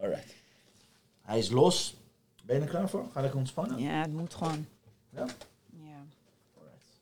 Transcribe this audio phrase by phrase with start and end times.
[0.00, 0.34] Alright.
[1.22, 1.96] Hij is los.
[2.44, 3.08] Ben je er klaar voor?
[3.12, 3.78] Ga ik ontspannen?
[3.78, 4.66] Ja, het moet gewoon.
[5.10, 5.26] Ja?
[5.70, 6.06] Ja.
[6.58, 7.00] Alright.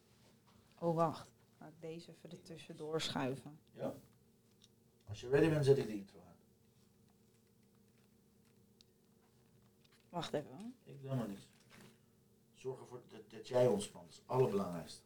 [0.79, 1.27] Oh, wacht.
[1.59, 3.59] Laat ik deze even er tussendoor schuiven.
[3.73, 3.95] Ja.
[5.09, 6.37] Als je ready bent, zet ik de intro aan.
[10.09, 10.51] Wacht even.
[10.51, 10.95] hoor.
[10.95, 11.47] Ik doe maar niks.
[12.55, 14.05] Zorg ervoor dat, dat jij ontspant.
[14.05, 15.01] Dat is het allerbelangrijkste.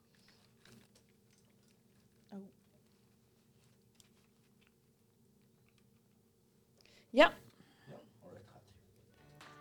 [2.30, 2.38] Ja,
[7.11, 7.34] Ja,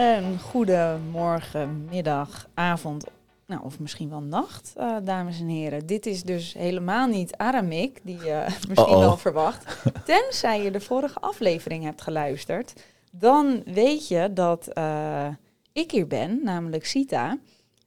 [0.00, 3.04] Een goede morgen, middag, avond,
[3.46, 5.86] nou, of misschien wel nacht, eh, dames en heren.
[5.86, 9.82] Dit is dus helemaal niet Aramik, die je misschien wel verwacht.
[10.04, 12.72] Tenzij je de vorige aflevering hebt geluisterd,
[13.12, 15.28] dan weet je dat eh,
[15.72, 17.38] ik hier ben, namelijk Sita.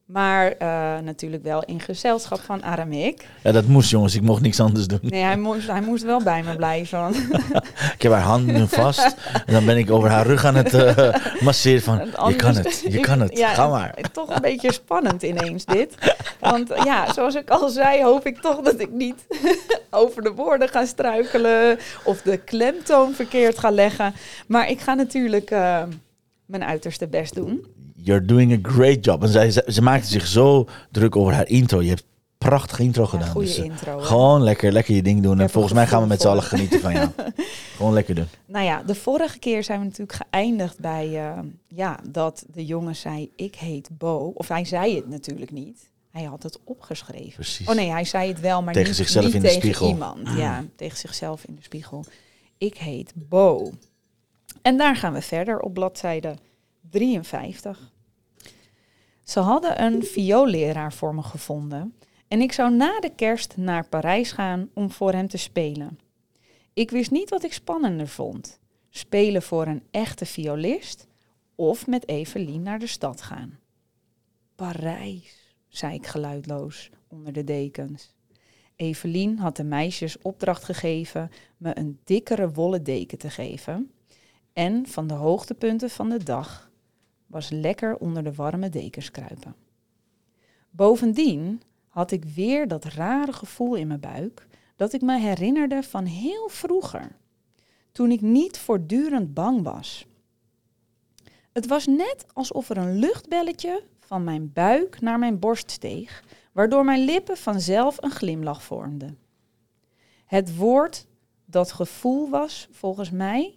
[0.05, 0.67] Maar eh,
[1.03, 3.27] natuurlijk wel in gezelschap van Aramik.
[3.43, 4.15] Ja, dat moest jongens.
[4.15, 4.99] Ik mocht niks anders doen.
[5.01, 6.99] Nee, hij moest, hij moest wel bij me blijven.
[6.99, 7.15] want
[7.95, 9.15] Ik heb haar handen nu vast.
[9.45, 11.97] En dan ben ik over haar rug aan het eh, masseren van...
[12.29, 13.37] Je kan het, je kan het.
[13.37, 13.95] Ja, Ga maar.
[14.11, 15.95] Toch een beetje spannend ineens dit.
[16.39, 19.25] Want ja, zoals ik al zei, hoop ik toch dat ik niet
[19.89, 24.13] over de woorden ga struikelen of de klemtoon verkeerd ga leggen.
[24.47, 25.83] Maar ik ga natuurlijk eh,
[26.45, 27.65] mijn uiterste best doen.
[28.03, 29.23] You're doing a great job.
[29.23, 31.81] En zij, ze, ze maakte zich zo druk over haar intro.
[31.81, 32.03] Je hebt
[32.37, 33.27] prachtige intro gedaan.
[33.29, 34.05] goede dus, eh, intro, hè?
[34.05, 35.39] Gewoon lekker, lekker je ding doen.
[35.39, 37.09] En volgens mij gaan we met z'n allen genieten van jou.
[37.77, 38.27] Gewoon lekker doen.
[38.45, 42.95] Nou ja, de vorige keer zijn we natuurlijk geëindigd bij eh, ja, dat de jongen
[42.95, 44.31] zei: Ik heet Bo.
[44.35, 45.91] Of hij zei het natuurlijk niet.
[46.11, 47.33] Hij had het opgeschreven.
[47.33, 47.67] Precies.
[47.67, 49.87] Oh nee, hij zei het wel, maar Tegen niet, zichzelf niet in de tegen spiegel.
[49.87, 50.29] iemand.
[50.37, 52.05] Ja, tegen zichzelf in de spiegel.
[52.57, 53.71] Ik heet Bo.
[54.61, 56.35] En daar gaan we verder op bladzijde
[56.93, 57.91] 53.
[59.23, 61.95] Ze hadden een vioolleraar voor me gevonden
[62.27, 65.99] en ik zou na de kerst naar Parijs gaan om voor hem te spelen.
[66.73, 68.59] Ik wist niet wat ik spannender vond.
[68.89, 71.07] Spelen voor een echte violist
[71.55, 73.59] of met Evelien naar de stad gaan.
[74.55, 78.13] Parijs, zei ik geluidloos onder de dekens.
[78.75, 83.91] Evelien had de meisjes opdracht gegeven me een dikkere wollen deken te geven.
[84.53, 86.71] En van de hoogtepunten van de dag
[87.33, 89.55] was lekker onder de warme dekens kruipen.
[90.69, 96.05] Bovendien had ik weer dat rare gevoel in mijn buik dat ik me herinnerde van
[96.05, 97.15] heel vroeger,
[97.91, 100.05] toen ik niet voortdurend bang was.
[101.51, 106.85] Het was net alsof er een luchtbelletje van mijn buik naar mijn borst steeg, waardoor
[106.85, 109.17] mijn lippen vanzelf een glimlach vormden.
[110.25, 111.07] Het woord
[111.45, 113.55] dat gevoel was, volgens mij.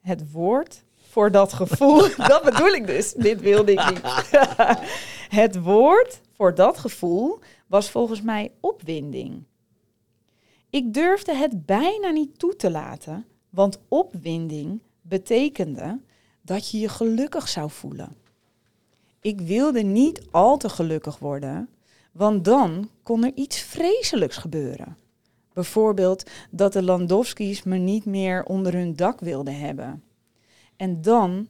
[0.00, 2.00] Het woord voor dat gevoel,
[2.32, 3.12] dat bedoel ik dus.
[3.12, 4.30] Dit wilde ik niet.
[5.40, 9.42] Het woord voor dat gevoel was volgens mij opwinding.
[10.70, 16.00] Ik durfde het bijna niet toe te laten, want opwinding betekende
[16.42, 18.16] dat je je gelukkig zou voelen.
[19.20, 21.68] Ik wilde niet al te gelukkig worden,
[22.12, 24.96] want dan kon er iets vreselijks gebeuren.
[25.52, 30.02] Bijvoorbeeld dat de Landowski's me niet meer onder hun dak wilden hebben.
[30.78, 31.48] En dan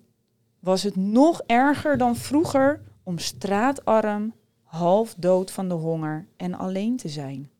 [0.59, 6.97] was het nog erger dan vroeger om straatarm, half dood van de honger en alleen
[6.97, 7.51] te zijn.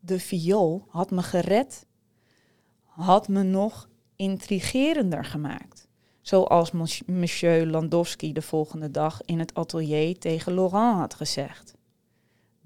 [0.00, 1.86] De viool had me gered,
[2.84, 5.88] had me nog intrigerender gemaakt.
[6.20, 11.74] Zoals mons- monsieur Landowski de volgende dag in het atelier tegen Laurent had gezegd.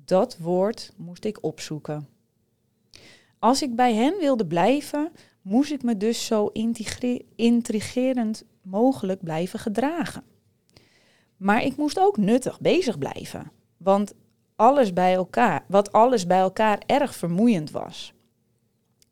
[0.05, 2.09] Dat woord moest ik opzoeken.
[3.39, 5.13] Als ik bij hen wilde blijven,
[5.47, 6.51] moest ik me dus zo
[7.37, 10.23] intrigerend mogelijk blijven gedragen.
[11.37, 14.15] Maar ik moest ook nuttig bezig blijven, want
[14.57, 18.13] alles bij elkaar, wat alles bij elkaar erg vermoeiend was.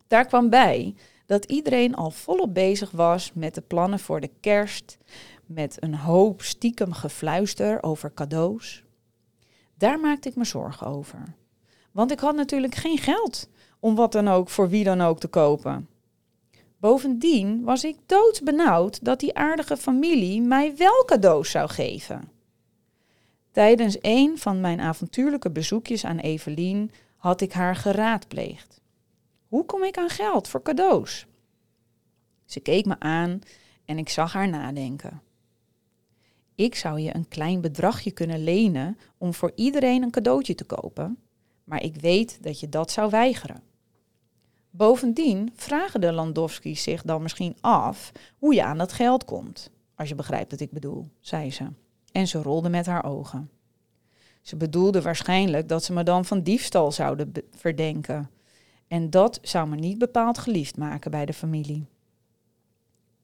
[0.07, 0.95] Daar kwam bij
[1.27, 4.99] dat iedereen al volop bezig was met de plannen voor de kerst,
[5.47, 8.85] met een hoop stiekem gefluister over cadeaus.
[9.75, 11.35] Daar maakte ik me zorgen over.
[11.93, 13.49] Want ik had natuurlijk geen geld
[13.81, 15.89] om wat dan ook voor wie dan ook te kopen.
[16.85, 22.29] Bovendien was ik doodsbenauwd dat die aardige familie mij wel cadeaus zou geven.
[23.51, 28.81] Tijdens een van mijn avontuurlijke bezoekjes aan Evelien had ik haar geraadpleegd.
[29.49, 31.27] Hoe kom ik aan geld voor cadeaus?
[32.45, 33.41] Ze keek me aan
[33.85, 35.23] en ik zag haar nadenken.
[36.55, 41.19] Ik zou je een klein bedragje kunnen lenen om voor iedereen een cadeautje te kopen,
[41.65, 43.74] maar ik weet dat je dat zou weigeren.
[44.77, 50.09] Bovendien vragen de Landowski's zich dan misschien af hoe je aan dat geld komt, als
[50.09, 51.67] je begrijpt wat ik bedoel, zei ze.
[52.13, 53.51] En ze rolde met haar ogen.
[54.43, 58.31] Ze bedoelde waarschijnlijk dat ze me dan van diefstal zouden verdenken.
[58.89, 61.87] En dat zou me niet bepaald geliefd maken bij de familie.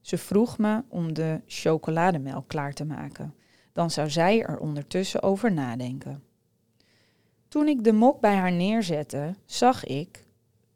[0.01, 3.35] Ze vroeg me om de chocolademelk klaar te maken.
[3.73, 6.23] Dan zou zij er ondertussen over nadenken.
[7.49, 10.29] Toen ik de mok bij haar neerzette, zag ik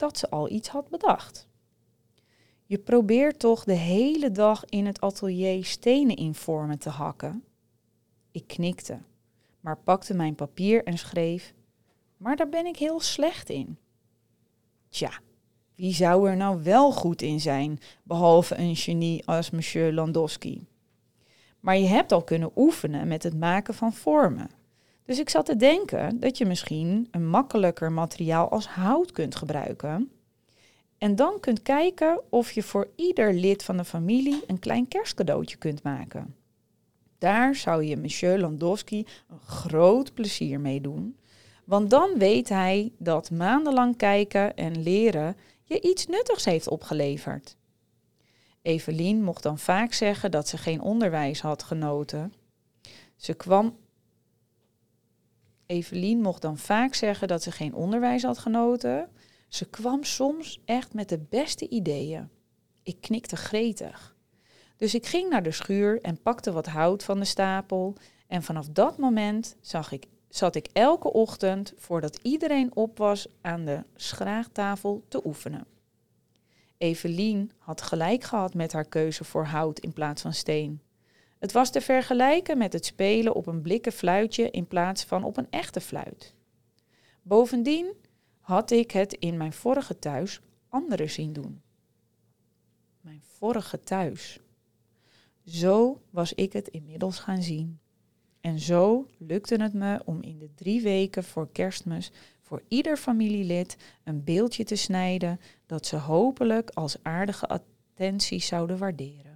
[0.04, 1.46] dat ze al iets had bedacht.
[2.64, 7.44] Je probeert toch de hele dag in het atelier stenen in vormen te hakken?
[8.30, 8.98] Ik knikte,
[9.60, 11.54] maar pakte mijn papier en schreef:
[12.16, 13.78] Maar daar ben ik heel slecht in.
[14.88, 15.10] Tja,
[15.74, 20.66] wie zou er nou wel goed in zijn, behalve een genie als monsieur Landowski?
[21.60, 24.50] Maar je hebt al kunnen oefenen met het maken van vormen.
[25.04, 30.10] Dus ik zat te denken dat je misschien een makkelijker materiaal als hout kunt gebruiken.
[30.98, 35.56] En dan kunt kijken of je voor ieder lid van de familie een klein kerstcadeautje
[35.56, 36.36] kunt maken.
[37.18, 41.16] Daar zou je monsieur Landowski een groot plezier mee doen.
[41.64, 47.56] Want dan weet hij dat maandenlang kijken en leren je iets nuttigs heeft opgeleverd.
[48.62, 52.32] Evelien mocht dan vaak zeggen dat ze geen onderwijs had genoten.
[53.16, 53.76] Ze kwam.
[55.66, 59.08] Evelien mocht dan vaak zeggen dat ze geen onderwijs had genoten.
[59.48, 62.28] Ze kwam soms echt met de beste ideeën.
[62.82, 64.16] Ik knikte gretig.
[64.76, 67.94] Dus ik ging naar de schuur en pakte wat hout van de stapel.
[68.26, 73.64] En vanaf dat moment zag ik, zat ik elke ochtend, voordat iedereen op was, aan
[73.64, 75.66] de schraagtafel te oefenen.
[76.78, 80.80] Evelien had gelijk gehad met haar keuze voor hout in plaats van steen.
[81.44, 85.36] Het was te vergelijken met het spelen op een blikken fluitje in plaats van op
[85.36, 86.34] een echte fluit.
[87.22, 87.92] Bovendien
[88.40, 91.62] had ik het in mijn vorige thuis anderen zien doen.
[93.00, 94.40] Mijn vorige thuis.
[95.46, 97.80] Zo was ik het inmiddels gaan zien.
[98.40, 102.12] En zo lukte het me om in de drie weken voor kerstmis
[102.42, 109.33] voor ieder familielid een beeldje te snijden dat ze hopelijk als aardige attentie zouden waarderen.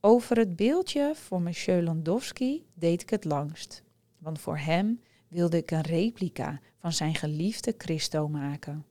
[0.00, 3.82] Over het beeldje voor monsieur Landowski deed ik het langst,
[4.18, 8.84] want voor hem wilde ik een replica van zijn geliefde Christo maken.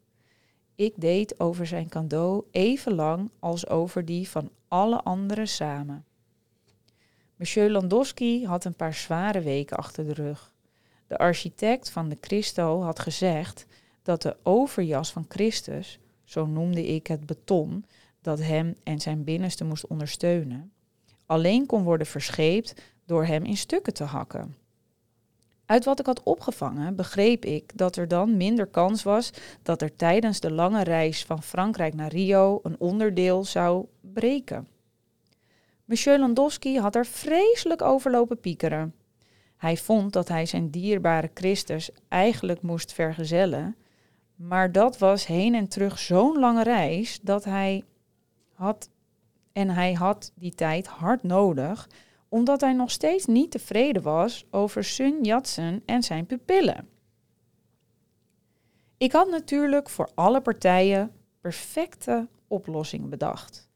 [0.75, 6.05] Ik deed over zijn cadeau even lang als over die van alle anderen samen.
[7.35, 10.53] Monsieur Landowski had een paar zware weken achter de rug.
[11.07, 13.65] De architect van de Christo had gezegd
[14.01, 17.85] dat de overjas van Christus, zo noemde ik het beton
[18.21, 20.71] dat hem en zijn binnenste moest ondersteunen,
[21.25, 22.73] alleen kon worden verscheept
[23.05, 24.55] door hem in stukken te hakken.
[25.65, 29.29] Uit wat ik had opgevangen begreep ik dat er dan minder kans was
[29.61, 34.67] dat er tijdens de lange reis van Frankrijk naar Rio een onderdeel zou breken.
[35.85, 38.93] Monsieur Landowski had er vreselijk over lopen piekeren.
[39.57, 43.75] Hij vond dat hij zijn dierbare Christus eigenlijk moest vergezellen,
[44.35, 47.83] maar dat was heen en terug zo'n lange reis dat hij
[48.53, 48.89] had
[49.55, 51.89] en hij had die tijd hard nodig,
[52.29, 56.87] omdat hij nog steeds niet tevreden was over Sun Yat-sen en zijn pupillen.
[58.97, 63.69] Ik had natuurlijk voor alle partijen perfecte oplossingen bedacht.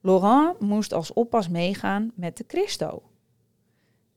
[0.00, 3.02] Laurent moest als oppas meegaan met de Christo.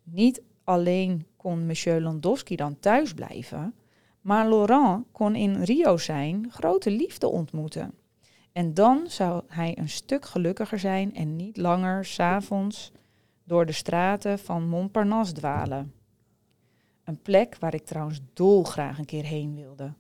[0.04, 3.76] Niet alleen kon monsieur Landowski dan thuis blijven,
[4.22, 7.94] maar Laurent kon in Rio zijn grote liefde ontmoeten.
[8.52, 12.92] En dan zou hij een stuk gelukkiger zijn en niet langer s'avonds
[13.44, 15.94] door de straten van Montparnasse dwalen.
[17.04, 19.94] Een plek waar ik trouwens dolgraag een keer heen wilde.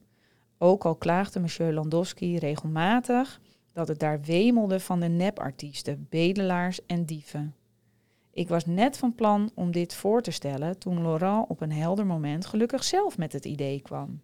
[0.58, 3.41] Ook al klaagde monsieur Landowski regelmatig
[3.74, 7.56] dat het daar wemelde van de nepartiesten, bedelaars en dieven.
[8.32, 12.06] Ik was net van plan om dit voor te stellen toen Laurent op een helder
[12.06, 14.22] moment gelukkig zelf met het idee kwam.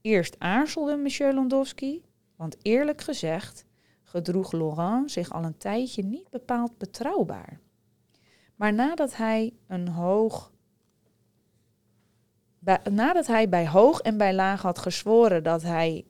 [0.00, 2.02] Eerst aarzelde monsieur Landowski,
[2.42, 3.64] want eerlijk gezegd
[4.02, 7.60] gedroeg Laurent zich al een tijdje niet bepaald betrouwbaar.
[8.56, 10.52] Maar nadat hij, een hoog,
[12.58, 16.04] bij, nadat hij bij hoog en bij laag had gezworen dat hij,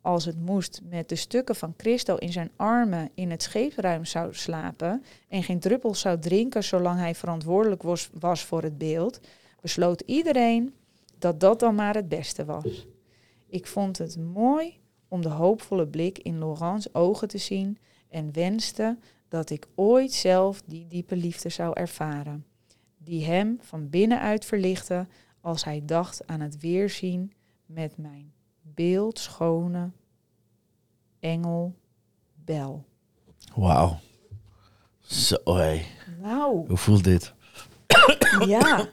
[0.00, 4.34] als het moest, met de stukken van Christo in zijn armen in het scheepsruim zou
[4.34, 9.20] slapen en geen druppel zou drinken zolang hij verantwoordelijk was, was voor het beeld,
[9.60, 10.74] besloot iedereen
[11.18, 12.86] dat dat dan maar het beste was.
[13.46, 18.98] Ik vond het mooi om de hoopvolle blik in Laurents ogen te zien en wenste
[19.28, 22.46] dat ik ooit zelf die diepe liefde zou ervaren,
[22.98, 25.06] die hem van binnenuit verlichtte
[25.40, 27.32] als hij dacht aan het weerzien
[27.66, 28.32] met mijn
[28.62, 29.90] beeldschone
[31.20, 31.74] engel
[32.34, 32.84] Bel.
[33.54, 33.98] Wauw.
[35.00, 35.84] Zo, hé.
[36.20, 37.34] Nou, Hoe voelt dit?
[38.46, 38.88] ja.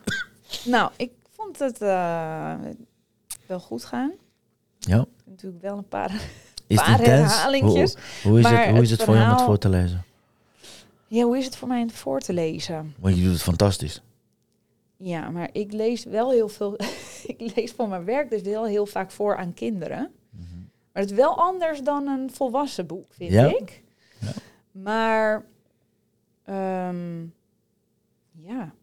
[0.66, 2.56] Nou, ik vond het eh,
[3.48, 4.12] wel goed gaan.
[4.80, 5.06] Ja.
[5.32, 6.12] Natuurlijk wel een paar
[6.68, 9.28] Is het Paar herhalingjes, Hoe, hoe is maar het, hoe is het het voor jou
[9.30, 10.04] om het voor te lezen?
[11.08, 12.96] Ja, hoe is het voor mij om het voor te lezen?
[13.00, 14.02] Want je doet het fantastisch.
[14.98, 16.76] Ja, maar ik lees wel heel veel.
[17.38, 20.12] ik lees voor mijn werk dus wel heel vaak voor aan kinderen.
[20.92, 23.46] Maar het is wel anders dan een volwassen boek, vind Ja?
[23.46, 23.84] ik.
[24.72, 25.46] Maar
[26.46, 27.22] ehm,
[28.32, 28.74] ja,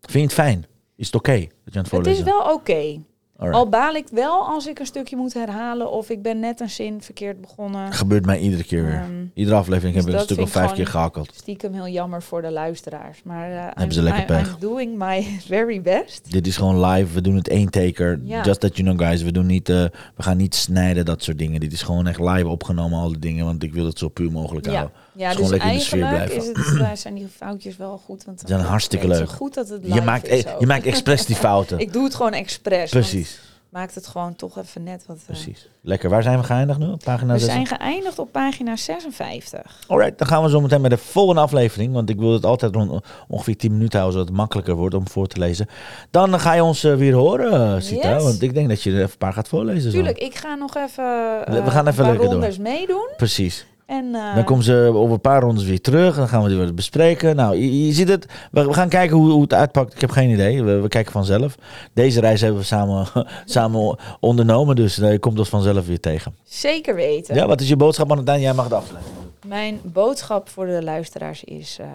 [0.00, 0.66] Vind je het fijn?
[0.96, 3.02] Is het oké dat je aan het het voorlezen is wel oké.
[3.40, 3.58] Alright.
[3.58, 6.70] Al baal ik wel als ik een stukje moet herhalen of ik ben net een
[6.70, 7.92] zin verkeerd begonnen.
[7.92, 8.94] Gebeurt mij iedere keer weer.
[8.94, 11.30] Ehm, Iedere aflevering dus heb ik een stuk of vijf keer gehakkeld.
[11.34, 13.22] Stiekem heel jammer voor de luisteraars.
[13.24, 14.48] Maar eh, Hebben I'm, ze lekker I- pech.
[14.48, 16.32] I'm doing my very best.
[16.32, 17.14] Dit is gewoon live.
[17.14, 18.20] We doen het één taker.
[18.24, 18.42] Ja.
[18.44, 19.22] Just that you know guys.
[19.22, 19.76] We, doen niet, eh,
[20.16, 21.60] we gaan niet snijden, dat soort dingen.
[21.60, 23.44] Dit is gewoon echt live opgenomen, al die dingen.
[23.44, 24.96] Want ik wil het zo puur mogelijk Ja, houden.
[25.12, 26.62] Ja Dus dus gewoon lekker in de sfeer eigenlijk blijven.
[26.62, 28.24] is het, eh, zijn die foutjes wel goed.
[28.24, 29.30] Want Ze zijn dan- hartstikke het is leuk.
[29.30, 30.60] goed dat het Je maakt, eh, ook.
[30.60, 31.78] je maakt expres die fouten.
[31.86, 32.90] Ik doe het gewoon expres.
[32.90, 33.40] Precies,
[33.70, 35.16] Maakt het gewoon toch even net wat...
[35.16, 35.68] eh, precies.
[35.82, 36.10] Lekker.
[36.10, 36.86] Waar zijn we geëindigd nu?
[36.86, 37.48] Op pagina We 6?
[37.52, 39.78] zijn geëindigd op pagina 56.
[39.86, 41.92] Alright, dan gaan we zo meteen bij de volgende aflevering.
[41.92, 45.08] Want ik wil het altijd rond ongeveer 10 minuten houden, zodat het makkelijker wordt om
[45.08, 45.66] voor te lezen.
[46.10, 48.14] Dan ga je ons eh, weer horen, uh, Sita.
[48.14, 48.22] Yes.
[48.22, 49.82] Want ik denk dat je er even een paar gaat voorlezen.
[49.82, 49.90] zo.
[49.90, 51.04] Tuurlijk, ik ga nog even,
[51.46, 52.54] We eh, gaan even lekker door.
[52.60, 53.08] meedoen.
[53.16, 53.66] Precies.
[53.90, 56.16] En, eh, Dan komen ze over een paar rondes weer terug.
[56.16, 57.36] Dan gaan we die weer bespreken.
[57.36, 58.26] Nou, je, je ziet het.
[58.50, 59.94] We, we gaan kijken hoe, hoe het uitpakt.
[59.94, 60.62] Ik heb geen idee.
[60.62, 61.54] We, we kijken vanzelf.
[61.92, 63.06] Deze reis hebben we samen,
[63.44, 64.76] samen ondernomen.
[64.76, 66.34] Dus eh, je komt ons vanzelf weer tegen.
[66.44, 67.34] Zeker weten.
[67.34, 68.40] Ja, wat is je boodschap aan het?
[68.40, 69.12] Jij mag het afsluiten.
[69.46, 71.86] Mijn boodschap voor de luisteraars is: eh,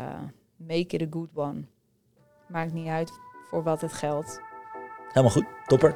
[0.68, 1.62] make it a good one.
[2.48, 3.12] Maakt niet uit
[3.50, 4.42] voor wat het geldt.
[5.08, 5.46] Helemaal goed.
[5.66, 5.96] Topper.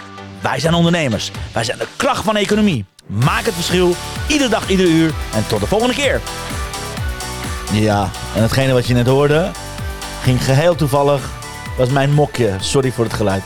[0.41, 1.31] wij zijn ondernemers.
[1.53, 2.85] Wij zijn de kracht van de economie.
[3.05, 3.95] Maak het verschil,
[4.27, 5.11] iedere dag, ieder uur.
[5.33, 6.21] En tot de volgende keer.
[7.71, 9.51] Ja, en hetgene wat je net hoorde,
[10.23, 11.29] ging geheel toevallig,
[11.77, 12.55] was mijn mokje.
[12.59, 13.43] Sorry voor het geluid.